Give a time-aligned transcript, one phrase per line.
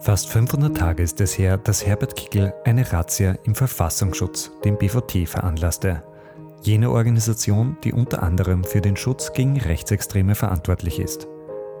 [0.00, 5.28] Fast 500 Tage ist es her, dass Herbert Kickl eine Razzia im Verfassungsschutz, dem BVT,
[5.28, 6.04] veranlasste.
[6.62, 11.26] Jene Organisation, die unter anderem für den Schutz gegen Rechtsextreme verantwortlich ist.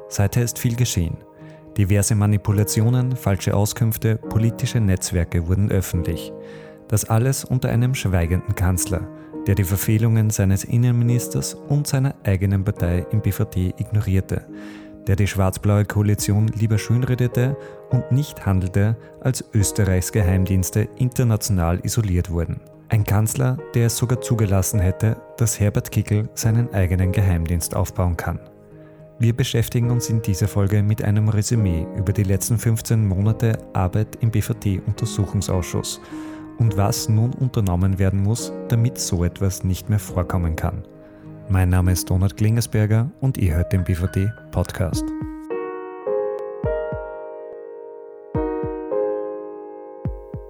[0.08, 1.16] Seither ist viel geschehen.
[1.76, 6.32] Diverse Manipulationen, falsche Auskünfte, politische Netzwerke wurden öffentlich.
[6.88, 9.08] Das alles unter einem schweigenden Kanzler,
[9.46, 14.44] der die Verfehlungen seines Innenministers und seiner eigenen Partei im BVT ignorierte,
[15.08, 17.56] der die schwarz-blaue Koalition lieber schönredete
[17.90, 22.60] und nicht handelte, als Österreichs Geheimdienste international isoliert wurden.
[22.90, 28.38] Ein Kanzler, der es sogar zugelassen hätte, dass Herbert Kickl seinen eigenen Geheimdienst aufbauen kann.
[29.18, 34.16] Wir beschäftigen uns in dieser Folge mit einem Resümee über die letzten 15 Monate Arbeit
[34.20, 36.00] im BVT-Untersuchungsausschuss
[36.58, 40.84] und was nun unternommen werden muss, damit so etwas nicht mehr vorkommen kann.
[41.50, 45.02] Mein Name ist Donald Klingersberger und ihr hört den BVT Podcast.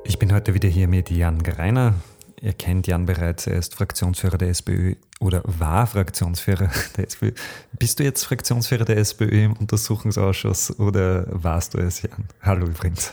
[0.03, 1.95] Ich bin heute wieder hier mit Jan Greiner.
[2.41, 7.31] Ihr kennt Jan bereits, er ist Fraktionsführer der SPÖ oder war Fraktionsführer der SPÖ.
[7.78, 12.25] Bist du jetzt Fraktionsführer der SPÖ im Untersuchungsausschuss oder warst du es, Jan?
[12.42, 13.12] Hallo übrigens.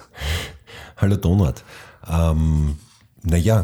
[0.98, 1.64] Hallo Donald.
[2.08, 2.80] Ähm,
[3.22, 3.64] naja,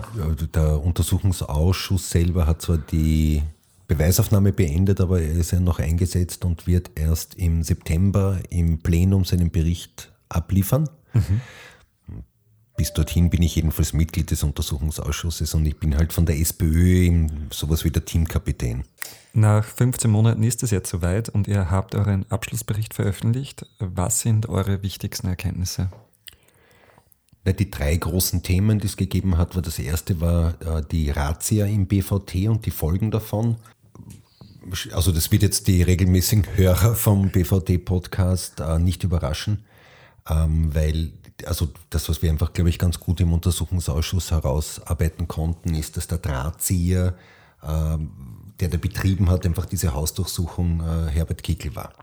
[0.54, 3.42] der Untersuchungsausschuss selber hat zwar die
[3.96, 9.26] Beweisaufnahme beendet, aber er ist ja noch eingesetzt und wird erst im September im Plenum
[9.26, 10.90] seinen Bericht abliefern.
[11.14, 11.42] Mhm.
[12.78, 17.28] Bis dorthin bin ich jedenfalls Mitglied des Untersuchungsausschusses und ich bin halt von der SPÖ
[17.52, 18.86] sowas wie der Teamkapitän.
[19.34, 23.66] Nach 15 Monaten ist es jetzt soweit und ihr habt euren Abschlussbericht veröffentlicht.
[23.80, 25.90] Was sind eure wichtigsten Erkenntnisse?
[27.46, 31.66] Die drei großen Themen, die es gegeben hat, war das erste war äh, die Razzia
[31.66, 33.58] im BVT und die Folgen davon.
[34.94, 39.64] Also das wird jetzt die regelmäßigen Hörer vom BVT-Podcast äh, nicht überraschen,
[40.30, 41.14] ähm, weil
[41.46, 46.06] also das, was wir einfach, glaube ich, ganz gut im Untersuchungsausschuss herausarbeiten konnten, ist, dass
[46.08, 47.16] der Drahtzieher,
[47.64, 48.12] ähm,
[48.60, 51.94] der da betrieben hat, einfach diese Hausdurchsuchung äh, Herbert Kickl war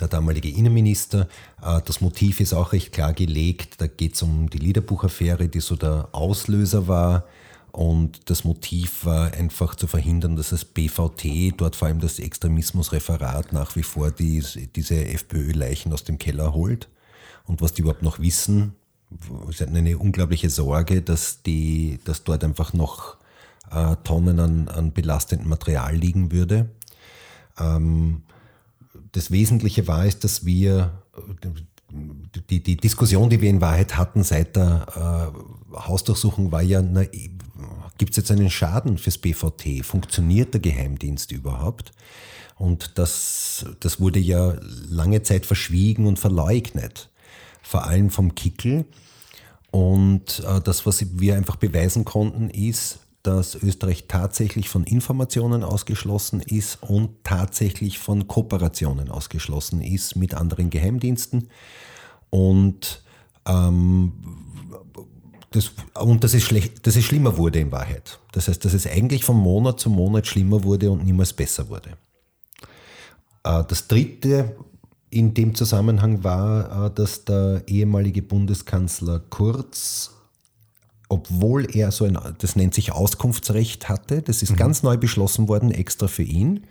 [0.00, 1.28] der damalige Innenminister.
[1.62, 3.80] Äh, das Motiv ist auch recht klar gelegt.
[3.80, 7.24] Da geht es um die Liederbuchaffäre, die so der Auslöser war.
[7.72, 13.52] Und das Motiv war einfach zu verhindern, dass das BVT, dort vor allem das Extremismusreferat,
[13.52, 14.42] nach wie vor die,
[14.74, 16.88] diese FPÖ-Leichen aus dem Keller holt.
[17.44, 18.74] Und was die überhaupt noch wissen,
[19.48, 23.16] ist eine unglaubliche Sorge, dass, die, dass dort einfach noch
[23.70, 26.70] äh, Tonnen an, an belastendem Material liegen würde.
[27.58, 28.22] Ähm,
[29.12, 31.02] das Wesentliche war es, dass wir
[32.50, 35.32] die, die Diskussion, die wir in Wahrheit hatten seit der
[35.74, 36.82] äh, Hausdurchsuchung, war ja,
[37.98, 39.84] gibt es jetzt einen Schaden fürs BVT?
[39.84, 41.92] Funktioniert der Geheimdienst überhaupt?
[42.56, 44.56] Und das, das wurde ja
[44.88, 47.10] lange Zeit verschwiegen und verleugnet,
[47.62, 48.84] vor allem vom Kickel.
[49.70, 56.40] Und äh, das, was wir einfach beweisen konnten, ist, dass Österreich tatsächlich von Informationen ausgeschlossen
[56.40, 61.48] ist und tatsächlich von Kooperationen ausgeschlossen ist mit anderen Geheimdiensten.
[62.30, 63.02] Und,
[63.46, 64.12] ähm,
[65.50, 68.18] das, und dass, es schlecht, dass es schlimmer wurde in Wahrheit.
[68.32, 71.90] Das heißt, dass es eigentlich von Monat zu Monat schlimmer wurde und niemals besser wurde.
[73.44, 74.56] Äh, das Dritte
[75.10, 80.12] in dem Zusammenhang war, äh, dass der ehemalige Bundeskanzler Kurz
[81.08, 84.56] obwohl er so ein, das nennt sich Auskunftsrecht hatte, das ist mhm.
[84.56, 86.66] ganz neu beschlossen worden, extra für ihn,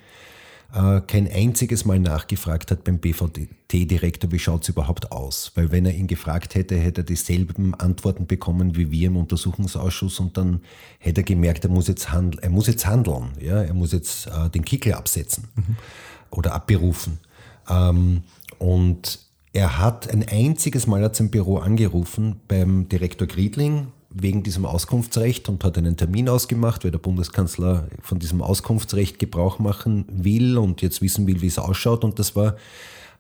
[0.74, 5.52] äh, kein einziges Mal nachgefragt hat beim BVT-Direktor, wie schaut es überhaupt aus?
[5.56, 10.20] Weil wenn er ihn gefragt hätte, hätte er dieselben Antworten bekommen wie wir im Untersuchungsausschuss
[10.20, 10.62] und dann
[11.00, 13.62] hätte er gemerkt, er muss jetzt, handl er muss jetzt handeln, ja?
[13.62, 15.78] er muss jetzt äh, den Kickel absetzen mhm.
[16.32, 17.20] oder abberufen.
[17.70, 18.24] Ähm,
[18.60, 19.20] und
[19.54, 23.88] er hat ein einziges Mal hat sein Büro angerufen beim Direktor Griedling,
[24.22, 29.60] wegen diesem Auskunftsrecht und hat einen Termin ausgemacht, weil der Bundeskanzler von diesem Auskunftsrecht Gebrauch
[29.60, 32.04] machen will und jetzt wissen will, wie es ausschaut.
[32.04, 32.56] Und das war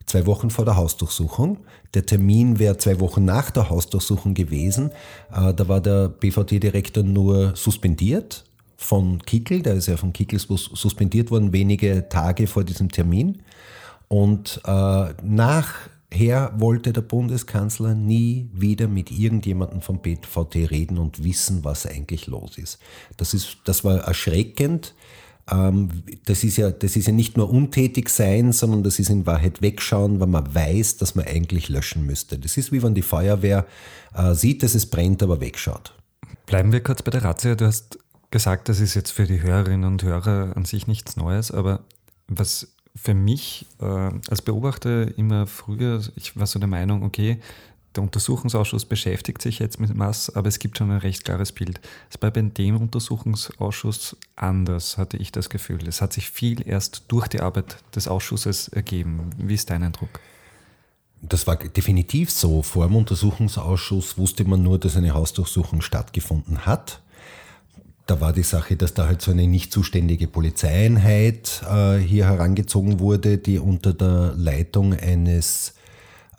[0.05, 1.57] zwei Wochen vor der Hausdurchsuchung.
[1.93, 4.91] Der Termin wäre zwei Wochen nach der Hausdurchsuchung gewesen.
[5.31, 8.43] Äh, da war der BVT-Direktor nur suspendiert
[8.77, 9.61] von Kickel.
[9.61, 13.41] Der ist ja von Kickel suspendiert worden, wenige Tage vor diesem Termin.
[14.07, 21.23] Und äh, nach her wollte der Bundeskanzler nie wieder mit irgendjemandem vom BVT reden und
[21.23, 22.79] wissen, was eigentlich los ist.
[23.17, 24.95] Das, ist, das war erschreckend.
[25.51, 29.25] Ähm, das ist, ja, das ist ja nicht nur untätig sein, sondern das ist in
[29.25, 32.39] Wahrheit wegschauen, weil man weiß, dass man eigentlich löschen müsste.
[32.39, 33.65] Das ist wie wenn die Feuerwehr
[34.13, 35.93] äh, sieht, dass es brennt, aber wegschaut.
[36.45, 37.55] Bleiben wir kurz bei der Razzia.
[37.55, 37.99] Du hast
[38.31, 41.81] gesagt, das ist jetzt für die Hörerinnen und Hörer an sich nichts Neues, aber
[42.27, 47.39] was für mich äh, als Beobachter immer früher, ich war so der Meinung, okay,
[47.95, 51.81] der Untersuchungsausschuss beschäftigt sich jetzt mit was, aber es gibt schon ein recht klares Bild.
[52.11, 55.87] Es war bei dem Untersuchungsausschuss anders, hatte ich das Gefühl.
[55.87, 59.31] Es hat sich viel erst durch die Arbeit des Ausschusses ergeben.
[59.37, 60.19] Wie ist dein Eindruck?
[61.23, 62.61] Das war definitiv so.
[62.61, 67.01] Vor dem Untersuchungsausschuss wusste man nur, dass eine Hausdurchsuchung stattgefunden hat.
[68.07, 73.01] Da war die Sache, dass da halt so eine nicht zuständige Polizeieinheit äh, hier herangezogen
[73.01, 75.73] wurde, die unter der Leitung eines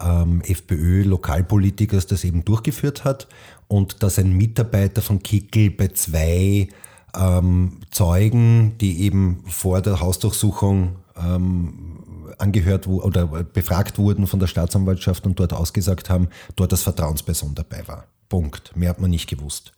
[0.00, 3.28] ähm, FPÖ-Lokalpolitikers das eben durchgeführt hat
[3.68, 6.68] und dass ein Mitarbeiter von Kickel bei zwei
[7.14, 11.98] ähm, Zeugen, die eben vor der Hausdurchsuchung ähm,
[12.38, 17.86] angehört oder befragt wurden von der Staatsanwaltschaft und dort ausgesagt haben, dort als Vertrauensperson dabei
[17.86, 18.06] war.
[18.30, 18.74] Punkt.
[18.74, 19.72] Mehr hat man nicht gewusst.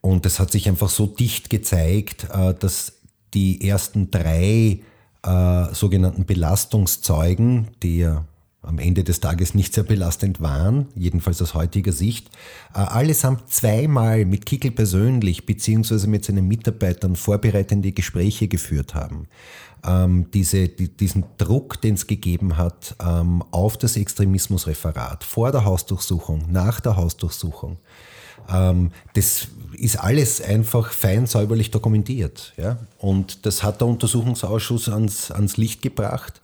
[0.00, 2.94] Und es hat sich einfach so dicht gezeigt, äh, dass
[3.34, 4.80] die ersten drei
[5.22, 8.24] äh, sogenannten Belastungszeugen, die ja
[8.62, 12.28] am Ende des Tages nicht sehr belastend waren, jedenfalls aus heutiger Sicht,
[12.74, 19.28] äh, allesamt zweimal mit Kickel persönlich beziehungsweise mit seinen Mitarbeitern vorbereitende Gespräche geführt haben.
[19.82, 25.64] Ähm, diese, die, diesen Druck, den es gegeben hat ähm, auf das Extremismusreferat vor der
[25.64, 27.78] Hausdurchsuchung, nach der Hausdurchsuchung,
[28.46, 29.48] das
[29.80, 32.52] ist alles einfach fein säuberlich dokumentiert.
[32.56, 32.78] Ja?
[32.98, 36.40] Und das hat der Untersuchungsausschuss ans, ans Licht gebracht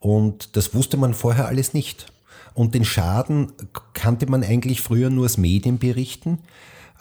[0.00, 2.12] und das wusste man vorher alles nicht.
[2.54, 3.52] Und den Schaden
[3.94, 6.38] kannte man eigentlich früher nur aus Medienberichten.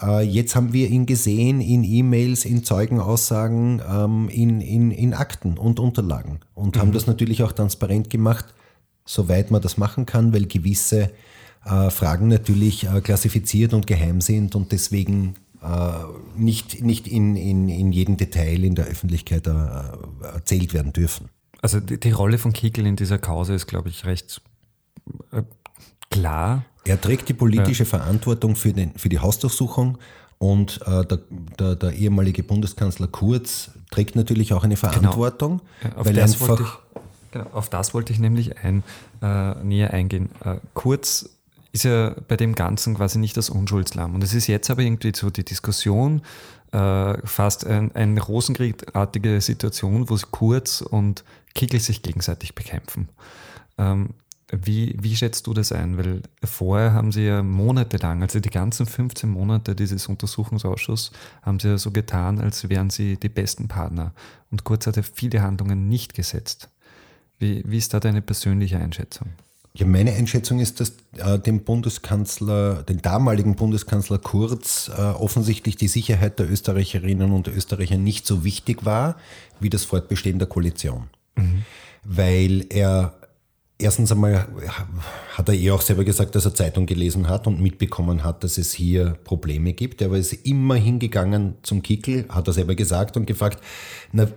[0.01, 5.57] Äh, jetzt haben wir ihn gesehen in E-Mails, in Zeugenaussagen, ähm, in, in, in Akten
[5.57, 6.79] und Unterlagen und mhm.
[6.79, 8.45] haben das natürlich auch transparent gemacht,
[9.03, 11.11] soweit man das machen kann, weil gewisse
[11.63, 15.35] Fragen natürlich äh, klassifiziert und geheim sind und deswegen
[16.35, 21.29] nicht, nicht in, in, in jedem Detail in der Öffentlichkeit erzählt werden dürfen.
[21.61, 24.41] Also die, die Rolle von Kickel in dieser Kause ist, glaube ich, recht
[26.09, 26.65] klar.
[26.83, 27.89] Er trägt die politische ja.
[27.89, 29.99] Verantwortung für, den, für die Hausdurchsuchung
[30.41, 31.19] und äh, der,
[31.59, 34.89] der, der, ehemalige Bundeskanzler Kurz trägt natürlich auch eine genau.
[34.89, 35.97] Verantwortung, genau.
[35.97, 36.59] ja, weil einfach.
[36.59, 38.83] Ich, genau, auf das wollte ich nämlich ein,
[39.21, 40.29] äh, näher eingehen.
[40.43, 41.29] Äh, Kurz
[41.71, 44.15] ist ja bei dem Ganzen quasi nicht das Unschuldslamm.
[44.15, 46.21] Und es ist jetzt aber irgendwie so die Diskussion,
[46.71, 51.23] äh, fast ein, eine rosenkriegartige Situation, wo Kurz und
[51.53, 53.09] Kickel sich gegenseitig bekämpfen.
[53.77, 54.09] Ähm,
[54.51, 55.97] wie, wie schätzt du das ein?
[55.97, 61.69] Weil vorher haben sie ja monatelang, also die ganzen 15 Monate dieses Untersuchungsausschusses, haben sie
[61.69, 64.13] ja so getan, als wären sie die besten Partner.
[64.49, 66.69] Und Kurz hat ja viele Handlungen nicht gesetzt.
[67.39, 69.29] Wie, wie ist da deine persönliche Einschätzung?
[69.73, 75.87] Ja, meine Einschätzung ist, dass äh, dem Bundeskanzler, dem damaligen Bundeskanzler Kurz äh, offensichtlich die
[75.87, 79.15] Sicherheit der Österreicherinnen und Österreicher nicht so wichtig war
[79.61, 81.07] wie das Fortbestehen der Koalition.
[81.35, 81.63] Mhm.
[82.03, 83.13] Weil er
[83.77, 84.47] erstens einmal
[85.33, 88.57] hat er eh auch selber gesagt, dass er Zeitung gelesen hat und mitbekommen hat, dass
[88.57, 90.01] es hier Probleme gibt.
[90.01, 93.63] Er ist immer hingegangen zum Kickel, hat er selber gesagt und gefragt,
[94.11, 94.27] na,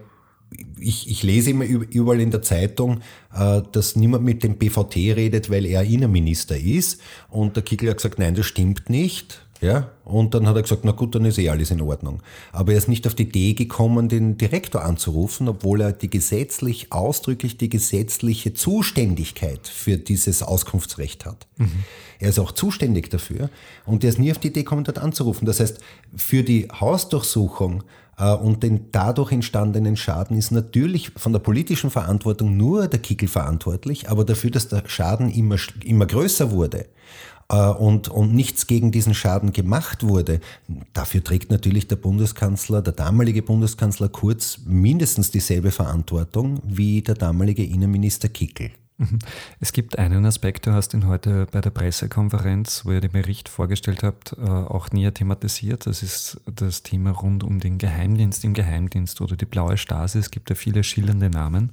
[0.79, 3.01] ich, ich lese immer überall in der Zeitung,
[3.35, 7.01] äh, dass niemand mit dem BVT redet, weil er Innenminister ist.
[7.29, 9.45] Und der Kickel hat gesagt, nein, das stimmt nicht.
[9.61, 9.91] Ja?
[10.05, 12.21] Und dann hat er gesagt, na gut, dann ist eh alles in Ordnung.
[12.53, 16.93] Aber er ist nicht auf die Idee gekommen, den Direktor anzurufen, obwohl er die gesetzlich,
[16.93, 21.47] ausdrücklich die gesetzliche Zuständigkeit für dieses Auskunftsrecht hat.
[21.56, 21.85] Mhm.
[22.19, 23.49] Er ist auch zuständig dafür
[23.87, 25.46] und er ist nie auf die Idee gekommen, dort anzurufen.
[25.46, 25.79] Das heißt,
[26.15, 27.84] für die Hausdurchsuchung
[28.17, 34.09] und den dadurch entstandenen Schaden ist natürlich von der politischen Verantwortung nur der Kickel verantwortlich,
[34.09, 36.87] aber dafür, dass der Schaden immer, immer größer wurde
[37.49, 40.41] äh, und, und nichts gegen diesen Schaden gemacht wurde,
[40.93, 47.65] dafür trägt natürlich der Bundeskanzler, der damalige Bundeskanzler Kurz mindestens dieselbe Verantwortung wie der damalige
[47.65, 48.71] Innenminister Kickel.
[48.96, 49.19] Mhm.
[49.58, 53.48] Es gibt einen Aspekt, du hast ihn heute bei der Pressekonferenz, wo ihr den Bericht
[53.48, 55.86] vorgestellt habt, äh, auch näher thematisiert.
[55.86, 60.19] Das ist das Thema rund um den Geheimdienst im Geheimdienst oder die blaue Stasi.
[60.19, 61.72] Es gibt ja viele schillernde Namen.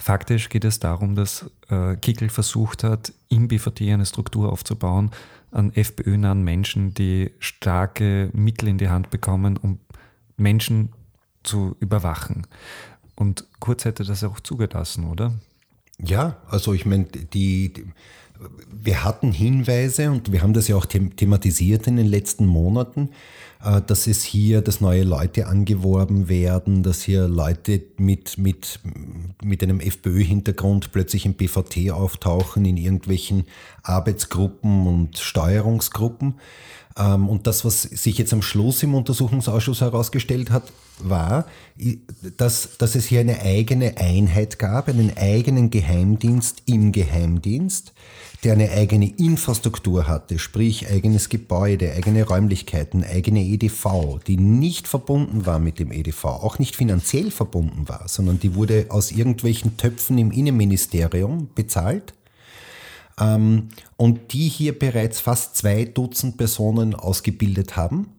[0.00, 5.10] Faktisch geht es darum, dass äh, Kickel versucht hat, im BVT eine Struktur aufzubauen
[5.50, 9.78] an FPÖ-nahen Menschen, die starke Mittel in die Hand bekommen, um
[10.36, 10.90] Menschen
[11.42, 12.46] zu überwachen.
[13.14, 15.34] Und Kurz hätte das auch zugelassen, oder?
[16.02, 17.84] Ja, also ich meine, die, die,
[18.70, 23.10] wir hatten Hinweise und wir haben das ja auch thematisiert in den letzten Monaten,
[23.86, 28.78] dass es hier, dass neue Leute angeworben werden, dass hier Leute mit, mit,
[29.42, 33.44] mit einem FPÖ-Hintergrund plötzlich im BVT auftauchen, in irgendwelchen
[33.82, 36.34] Arbeitsgruppen und Steuerungsgruppen.
[36.98, 41.46] Ähm, und das, was sich jetzt am Schluss im Untersuchungsausschuss herausgestellt hat, war,
[42.36, 47.92] dass, dass es hier eine eigene Einheit gab, einen eigenen Geheimdienst im Geheimdienst,
[48.44, 55.44] der eine eigene Infrastruktur hatte, sprich eigenes Gebäude, eigene Räumlichkeiten, eigene EDV, die nicht verbunden
[55.44, 60.18] war mit dem EDV, auch nicht finanziell verbunden war, sondern die wurde aus irgendwelchen Töpfen
[60.18, 62.14] im Innenministerium bezahlt
[63.18, 68.10] ähm, und die hier bereits fast zwei Dutzend Personen ausgebildet haben.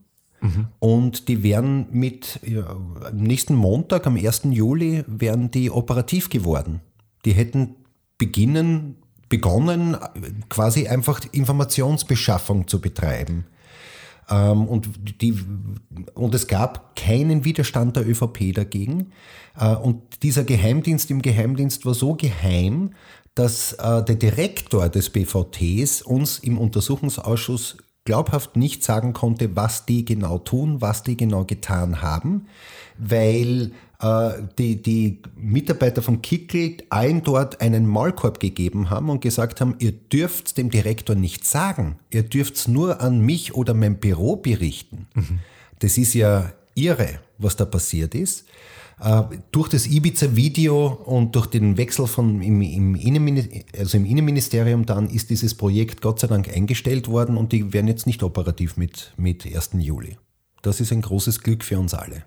[0.42, 0.66] Mhm.
[0.78, 2.76] Und die werden mit ja,
[3.12, 4.42] nächsten Montag, am 1.
[4.50, 6.80] Juli, werden die operativ geworden.
[7.24, 7.76] Die hätten
[8.18, 8.96] beginnen
[9.30, 9.96] begonnen,
[10.50, 13.46] quasi einfach Informationsbeschaffung zu betreiben.
[14.28, 14.90] Ähm, und,
[15.22, 15.34] die,
[16.14, 19.12] und es gab keinen Widerstand der ÖVP dagegen.
[19.58, 22.90] Äh, und dieser Geheimdienst im Geheimdienst war so geheim,
[23.34, 30.04] dass äh, der Direktor des BVTs uns im Untersuchungsausschuss glaubhaft nicht sagen konnte, was die
[30.04, 32.46] genau tun, was die genau getan haben,
[33.00, 39.60] weil äh, die, die Mitarbeiter von Kickel allen dort einen Maulkorb gegeben haben und gesagt
[39.60, 44.36] haben, ihr dürft dem Direktor nicht sagen, ihr dürft nur an mich oder mein Büro
[44.36, 45.06] berichten.
[45.14, 45.40] Mhm.
[45.80, 48.46] Das ist ja irre, was da passiert ist.
[49.00, 53.26] Äh, durch das Ibiza-Video und durch den Wechsel von im, im,
[53.78, 57.88] also im Innenministerium dann ist dieses Projekt Gott sei Dank eingestellt worden und die werden
[57.88, 59.70] jetzt nicht operativ mit, mit 1.
[59.78, 60.18] Juli.
[60.62, 62.24] Das ist ein großes Glück für uns alle.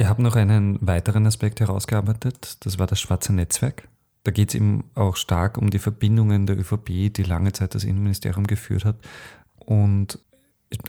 [0.00, 3.86] Ich habe noch einen weiteren Aspekt herausgearbeitet, das war das schwarze Netzwerk.
[4.24, 7.84] Da geht es eben auch stark um die Verbindungen der ÖVP, die lange Zeit das
[7.84, 8.96] Innenministerium geführt hat.
[9.58, 10.18] Und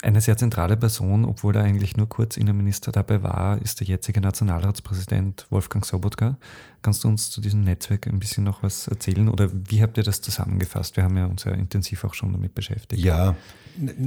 [0.03, 4.21] eine sehr zentrale Person, obwohl er eigentlich nur kurz Innenminister dabei war, ist der jetzige
[4.21, 6.37] Nationalratspräsident Wolfgang Sobotka.
[6.83, 10.03] Kannst du uns zu diesem Netzwerk ein bisschen noch was erzählen oder wie habt ihr
[10.03, 10.97] das zusammengefasst?
[10.97, 13.03] Wir haben ja uns ja intensiv auch schon damit beschäftigt.
[13.03, 13.35] Ja,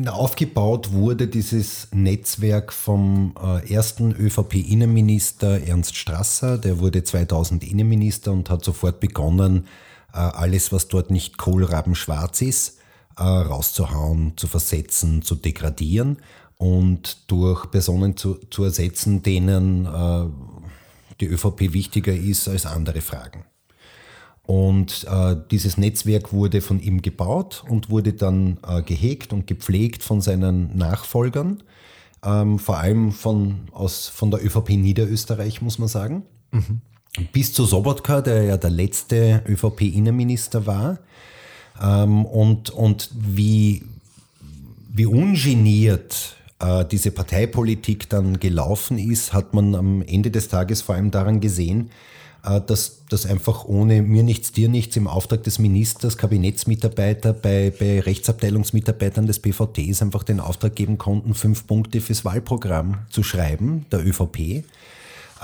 [0.07, 6.57] aufgebaut wurde dieses Netzwerk vom äh, ersten ÖVP-Innenminister Ernst Strasser.
[6.57, 9.67] Der wurde 2000 Innenminister und hat sofort begonnen,
[10.13, 12.79] äh, alles, was dort nicht kohlrabenschwarz ist,
[13.17, 16.19] äh, rauszuhauen, zu versetzen, zu degradieren
[16.57, 20.27] und durch Personen zu, zu ersetzen, denen äh,
[21.21, 23.45] die ÖVP wichtiger ist als andere Fragen.
[24.47, 30.03] Und äh, dieses Netzwerk wurde von ihm gebaut und wurde dann äh, gehegt und gepflegt
[30.03, 31.63] von seinen Nachfolgern,
[32.23, 36.25] ähm, vor allem von, aus, von der ÖVP Niederösterreich, muss man sagen.
[36.51, 36.83] Mhm.
[37.33, 40.99] Bis zu Sobotka, der ja der letzte ÖVP-Innenminister war,
[41.83, 43.83] ähm, und, und wie,
[44.93, 50.95] wie ungeniert äh, diese Parteipolitik dann gelaufen ist, hat man am Ende des Tages vor
[50.95, 51.91] allem daran gesehen,
[52.45, 57.73] äh, dass das einfach ohne mir nichts, dir nichts im Auftrag des Ministers, Kabinettsmitarbeiter bei,
[57.79, 63.87] bei Rechtsabteilungsmitarbeitern des BVTs einfach den Auftrag geben konnten, fünf Punkte fürs Wahlprogramm zu schreiben,
[63.91, 64.65] der ÖVP.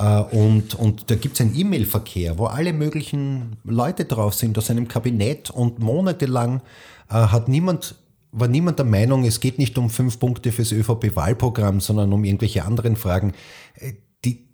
[0.00, 4.70] Äh, und, und da gibt es einen E-Mail-Verkehr, wo alle möglichen Leute drauf sind aus
[4.70, 6.62] einem Kabinett und monatelang
[7.10, 7.96] äh, hat niemand
[8.32, 12.64] war niemand der Meinung, es geht nicht um fünf Punkte fürs ÖVP-Wahlprogramm, sondern um irgendwelche
[12.64, 13.32] anderen Fragen.
[13.74, 14.46] Äh, die,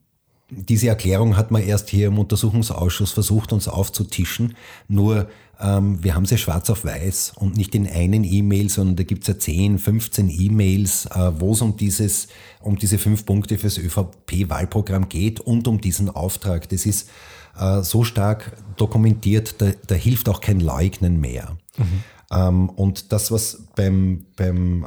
[0.48, 4.56] diese Erklärung hat man erst hier im Untersuchungsausschuss versucht, uns aufzutischen.
[4.88, 5.28] Nur
[5.60, 9.22] ähm, wir haben sie schwarz auf weiß und nicht in einen E-Mail, sondern da gibt
[9.22, 12.28] es ja 10, 15 E-Mails, äh, wo es um dieses,
[12.60, 16.68] um diese fünf Punkte fürs ÖVP-Wahlprogramm geht und um diesen Auftrag.
[16.68, 17.08] Das ist
[17.58, 21.56] äh, so stark dokumentiert, da, da, hilft auch kein Leugnen mehr.
[21.78, 22.04] Mhm.
[22.30, 24.86] Ähm, und das, was beim, beim äh,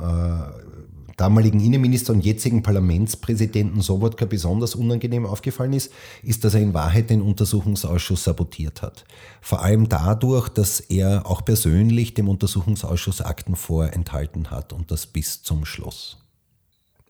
[1.20, 5.92] damaligen Innenminister und jetzigen Parlamentspräsidenten Sobotka besonders unangenehm aufgefallen ist,
[6.24, 9.06] ist, dass er in Wahrheit den Untersuchungsausschuss sabotiert hat.
[9.42, 15.44] Vor allem dadurch, dass er auch persönlich dem Untersuchungsausschuss Akten vorenthalten hat und das bis
[15.44, 16.18] zum Schluss.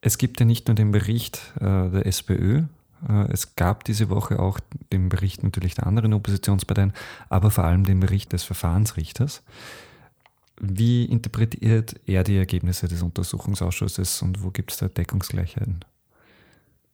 [0.02, 2.64] Es gibt ja nicht nur den Bericht äh, der SPÖ,
[3.08, 4.60] äh, es gab diese Woche auch
[4.92, 6.94] den Bericht natürlich der anderen Oppositionsparteien,
[7.30, 9.44] aber vor allem den Bericht des Verfahrensrichters.
[10.60, 15.86] Wie interpretiert er die Ergebnisse des Untersuchungsausschusses und wo gibt es da Deckungsgleichheiten?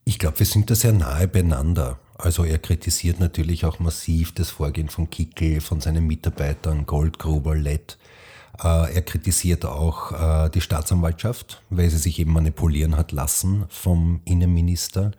[0.06, 1.98] Ich glaube, wir sind da sehr nahe beieinander.
[2.18, 7.98] Also er kritisiert natürlich auch massiv das Vorgehen von Kickel, von seinen Mitarbeitern Goldgruber, Lett.
[8.64, 14.22] Äh, er kritisiert auch äh, die Staatsanwaltschaft, weil sie sich eben manipulieren hat lassen vom
[14.26, 15.12] Innenminister,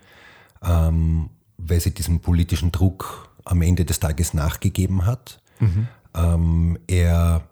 [0.62, 5.40] ähm, weil sie diesem politischen Druck am Ende des Tages nachgegeben hat.
[5.58, 5.88] Mhm.
[6.14, 7.42] Ähm, er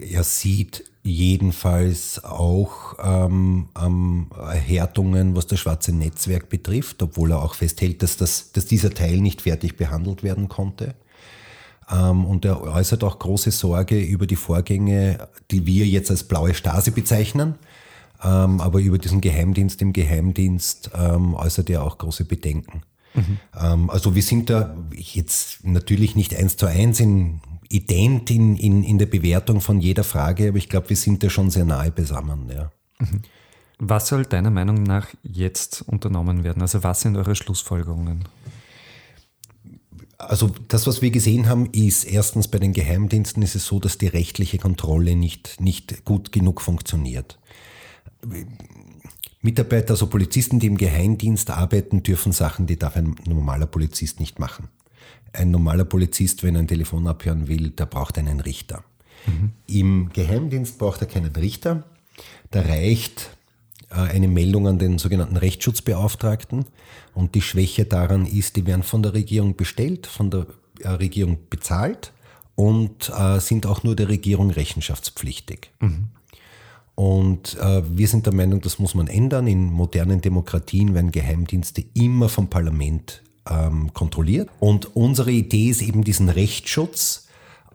[0.00, 7.54] er sieht jedenfalls auch ähm, ähm, Härtungen, was das schwarze Netzwerk betrifft, obwohl er auch
[7.54, 10.94] festhält, dass, das, dass dieser Teil nicht fertig behandelt werden konnte.
[11.90, 16.54] Ähm, und er äußert auch große Sorge über die Vorgänge, die wir jetzt als blaue
[16.54, 17.54] Stasi bezeichnen,
[18.22, 22.82] ähm, aber über diesen Geheimdienst im Geheimdienst ähm, äußert er auch große Bedenken.
[23.14, 23.38] Mhm.
[23.58, 28.82] Ähm, also wir sind da jetzt natürlich nicht eins zu eins in ident in, in,
[28.82, 31.90] in der Bewertung von jeder Frage, aber ich glaube, wir sind da schon sehr nahe
[31.90, 32.48] beisammen.
[32.50, 32.70] Ja.
[32.98, 33.22] Mhm.
[33.78, 36.62] Was soll deiner Meinung nach jetzt unternommen werden?
[36.62, 38.24] Also was sind eure Schlussfolgerungen?
[40.18, 43.98] Also das, was wir gesehen haben, ist erstens bei den Geheimdiensten ist es so, dass
[43.98, 47.38] die rechtliche Kontrolle nicht, nicht gut genug funktioniert.
[49.42, 54.38] Mitarbeiter, also Polizisten, die im Geheimdienst arbeiten, dürfen Sachen, die darf ein normaler Polizist nicht
[54.38, 54.68] machen.
[55.36, 58.84] Ein normaler Polizist, wenn er ein Telefon abhören will, der braucht einen Richter.
[59.26, 59.52] Mhm.
[59.66, 61.84] Im Geheimdienst braucht er keinen Richter.
[62.50, 63.30] Da reicht
[63.90, 66.64] äh, eine Meldung an den sogenannten Rechtsschutzbeauftragten.
[67.14, 70.46] Und die Schwäche daran ist, die werden von der Regierung bestellt, von der
[70.80, 72.12] äh, Regierung bezahlt
[72.54, 75.70] und äh, sind auch nur der Regierung rechenschaftspflichtig.
[75.80, 76.08] Mhm.
[76.94, 79.46] Und äh, wir sind der Meinung, das muss man ändern.
[79.46, 84.48] In modernen Demokratien werden Geheimdienste immer vom Parlament ähm, kontrolliert.
[84.60, 87.26] Und unsere Idee ist eben diesen Rechtsschutz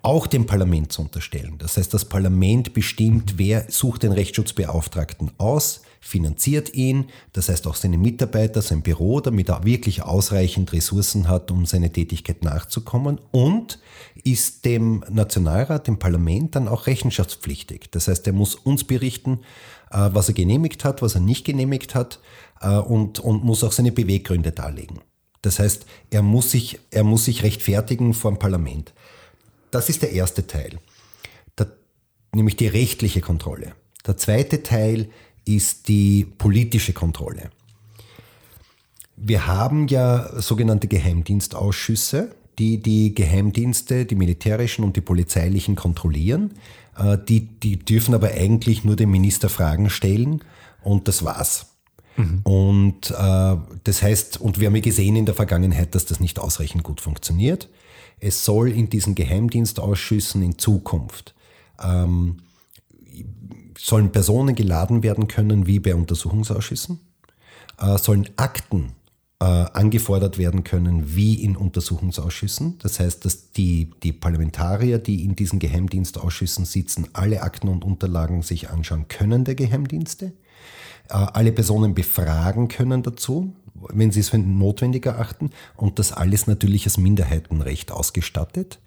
[0.04, 1.56] auch dem Parlament zu unterstellen.
[1.60, 7.76] Das heißt, das Parlament bestimmt, wer sucht den Rechtsschutzbeauftragten aus, finanziert ihn, das heißt auch
[7.76, 13.78] seine Mitarbeiter, sein Büro, damit er wirklich ausreichend Ressourcen hat, um seine Tätigkeit nachzukommen und
[14.24, 17.92] ist dem Nationalrat, dem Parlament dann auch rechenschaftspflichtig.
[17.92, 19.42] Das heißt, er muss uns berichten,
[19.92, 22.20] äh, was er genehmigt hat, was er nicht genehmigt hat
[22.62, 25.02] äh, und, und muss auch seine Beweggründe darlegen.
[25.42, 28.94] Das heißt, er muss sich, er muss sich rechtfertigen vor dem Parlament.
[29.72, 30.80] Das ist der erste Teil,
[31.58, 31.72] der,
[32.34, 33.74] nämlich die rechtliche Kontrolle.
[34.06, 35.10] Der zweite Teil
[35.46, 37.50] ist die politische Kontrolle.
[39.16, 46.54] Wir haben ja sogenannte Geheimdienstausschüsse, die die Geheimdienste, die militärischen und die polizeilichen kontrollieren.
[46.98, 50.44] Äh, die, die dürfen aber eigentlich nur dem Minister Fragen stellen
[50.84, 51.71] und das war's.
[52.18, 52.42] Mhm.
[52.44, 56.40] Und äh, das heißt, und wir haben ja gesehen in der Vergangenheit, dass das nicht
[56.40, 57.70] ausreichend gut funktioniert.
[58.20, 61.34] Es soll in diesen Geheimdienstausschüssen in Zukunft
[61.82, 62.38] ähm,
[63.78, 67.00] sollen Personen geladen werden können wie bei Untersuchungsausschüssen,
[67.80, 68.94] äh, sollen Akten
[69.40, 72.78] äh, angefordert werden können wie in Untersuchungsausschüssen.
[72.80, 78.44] Das heißt, dass die, die Parlamentarier, die in diesen Geheimdienstausschüssen sitzen, alle Akten und Unterlagen
[78.44, 80.34] sich anschauen können der Geheimdienste,
[81.12, 86.86] alle Personen befragen können dazu, wenn sie es für notwendig erachten und das alles natürlich
[86.86, 88.80] als Minderheitenrecht ausgestattet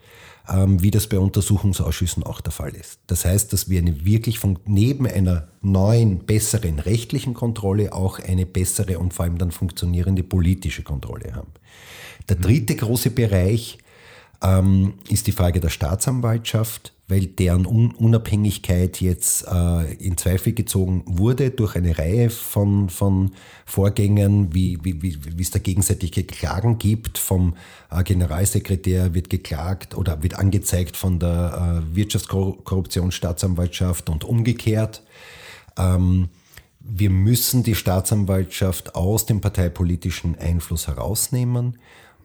[0.48, 3.00] ähm, wie das bei Untersuchungsausschüssen auch der Fall ist.
[3.06, 8.46] Das heißt, dass wir eine wirklich von neben einer neuen, besseren rechtlichen Kontrolle auch eine
[8.46, 11.52] bessere und vor allem dann funktionierende politische Kontrolle haben.
[12.28, 13.78] Der dritte große Bereich
[14.44, 21.50] ähm, ist die Frage der Staatsanwaltschaft weil deren Unabhängigkeit jetzt äh, in Zweifel gezogen wurde
[21.50, 23.32] durch eine Reihe von, von
[23.66, 27.18] Vorgängen, wie, wie, wie, wie es da gegenseitige Klagen gibt.
[27.18, 27.56] Vom
[27.90, 35.02] äh, Generalsekretär wird geklagt oder wird angezeigt von der äh, Wirtschaftskorruptionsstaatsanwaltschaft und umgekehrt.
[35.76, 36.30] Ähm,
[36.80, 41.76] wir müssen die Staatsanwaltschaft aus dem parteipolitischen Einfluss herausnehmen.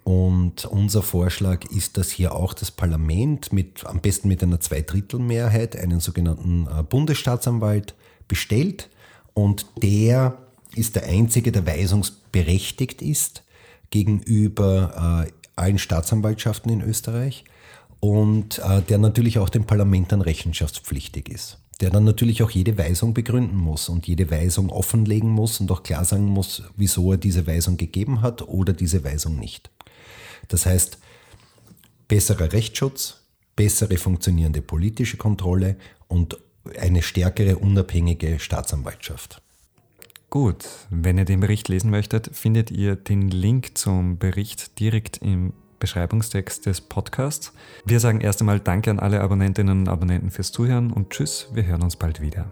[0.09, 5.75] Und unser Vorschlag ist, dass hier auch das Parlament mit, am besten mit einer Zweidrittelmehrheit
[5.75, 7.93] einen sogenannten äh, Bundesstaatsanwalt
[8.27, 8.89] bestellt.
[9.35, 10.39] Und der
[10.73, 13.43] ist der einzige, der weisungsberechtigt ist
[13.91, 17.43] gegenüber äh, allen Staatsanwaltschaften in Österreich
[17.99, 21.59] und äh, der natürlich auch dem Parlament dann rechenschaftspflichtig ist.
[21.81, 25.83] Der dann natürlich auch jede Weisung begründen muss und jede Weisung offenlegen muss und auch
[25.83, 29.69] klar sagen muss, wieso er diese Weisung gegeben hat oder diese Weisung nicht.
[30.49, 30.99] Das heißt,
[32.07, 33.23] besserer Rechtsschutz,
[33.55, 36.37] bessere funktionierende politische Kontrolle und
[36.77, 39.41] eine stärkere unabhängige Staatsanwaltschaft.
[40.29, 45.53] Gut, wenn ihr den Bericht lesen möchtet, findet ihr den Link zum Bericht direkt im
[45.79, 47.53] Beschreibungstext des Podcasts.
[47.85, 51.65] Wir sagen erst einmal Danke an alle Abonnentinnen und Abonnenten fürs Zuhören und Tschüss, wir
[51.65, 52.51] hören uns bald wieder.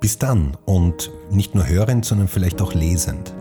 [0.00, 3.32] Bis dann und nicht nur hörend, sondern vielleicht auch lesend.